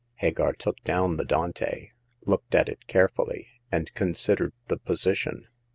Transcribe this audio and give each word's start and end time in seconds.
Hagar 0.15 0.53
took 0.53 0.81
down 0.83 1.17
the 1.17 1.23
Dante, 1.23 1.91
looked 2.25 2.55
at 2.55 2.67
it 2.67 2.87
carefully, 2.87 3.49
and 3.71 3.93
considered 3.93 4.53
the 4.67 4.77
position. 4.77 5.45